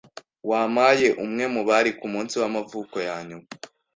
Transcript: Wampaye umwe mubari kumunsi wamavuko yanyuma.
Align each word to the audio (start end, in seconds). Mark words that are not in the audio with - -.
Wampaye 0.49 1.07
umwe 1.23 1.45
mubari 1.53 1.91
kumunsi 1.99 2.35
wamavuko 2.41 2.95
yanyuma. 3.07 3.47